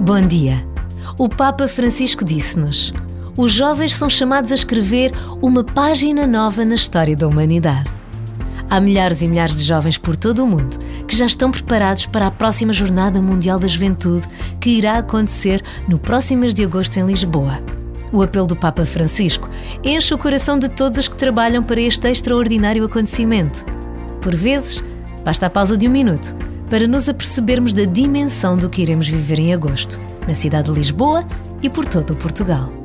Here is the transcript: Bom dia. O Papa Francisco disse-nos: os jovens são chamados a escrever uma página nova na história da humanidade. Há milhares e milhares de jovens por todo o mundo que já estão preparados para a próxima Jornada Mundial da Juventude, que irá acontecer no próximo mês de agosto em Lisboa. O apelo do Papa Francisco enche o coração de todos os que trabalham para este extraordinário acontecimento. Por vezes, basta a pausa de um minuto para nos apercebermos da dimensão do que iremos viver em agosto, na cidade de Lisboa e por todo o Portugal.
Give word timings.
Bom 0.00 0.20
dia. 0.26 0.64
O 1.18 1.28
Papa 1.28 1.66
Francisco 1.66 2.24
disse-nos: 2.24 2.94
os 3.36 3.50
jovens 3.50 3.96
são 3.96 4.08
chamados 4.08 4.52
a 4.52 4.54
escrever 4.54 5.10
uma 5.42 5.64
página 5.64 6.28
nova 6.28 6.64
na 6.64 6.76
história 6.76 7.16
da 7.16 7.26
humanidade. 7.26 7.90
Há 8.68 8.80
milhares 8.80 9.20
e 9.20 9.26
milhares 9.26 9.58
de 9.58 9.64
jovens 9.64 9.98
por 9.98 10.14
todo 10.14 10.44
o 10.44 10.46
mundo 10.46 10.78
que 11.08 11.16
já 11.16 11.26
estão 11.26 11.50
preparados 11.50 12.06
para 12.06 12.28
a 12.28 12.30
próxima 12.30 12.72
Jornada 12.72 13.20
Mundial 13.20 13.58
da 13.58 13.66
Juventude, 13.66 14.28
que 14.60 14.70
irá 14.70 14.98
acontecer 14.98 15.60
no 15.88 15.98
próximo 15.98 16.42
mês 16.42 16.54
de 16.54 16.62
agosto 16.62 16.96
em 16.98 17.04
Lisboa. 17.04 17.58
O 18.12 18.22
apelo 18.22 18.46
do 18.46 18.54
Papa 18.54 18.84
Francisco 18.84 19.48
enche 19.82 20.14
o 20.14 20.18
coração 20.18 20.56
de 20.56 20.68
todos 20.68 20.98
os 20.98 21.08
que 21.08 21.16
trabalham 21.16 21.64
para 21.64 21.80
este 21.80 22.08
extraordinário 22.08 22.84
acontecimento. 22.84 23.79
Por 24.20 24.34
vezes, 24.34 24.82
basta 25.24 25.46
a 25.46 25.50
pausa 25.50 25.76
de 25.76 25.88
um 25.88 25.90
minuto 25.90 26.34
para 26.68 26.86
nos 26.86 27.08
apercebermos 27.08 27.74
da 27.74 27.84
dimensão 27.84 28.56
do 28.56 28.70
que 28.70 28.82
iremos 28.82 29.08
viver 29.08 29.38
em 29.38 29.52
agosto, 29.52 30.00
na 30.26 30.34
cidade 30.34 30.70
de 30.70 30.78
Lisboa 30.78 31.26
e 31.62 31.68
por 31.68 31.84
todo 31.84 32.12
o 32.12 32.16
Portugal. 32.16 32.79